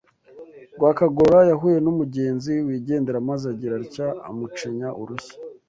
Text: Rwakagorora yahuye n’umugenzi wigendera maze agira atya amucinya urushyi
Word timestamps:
Rwakagorora 0.75 1.39
yahuye 1.51 1.77
n’umugenzi 1.81 2.53
wigendera 2.67 3.25
maze 3.29 3.43
agira 3.53 3.75
atya 3.83 4.07
amucinya 4.29 4.89
urushyi 5.01 5.35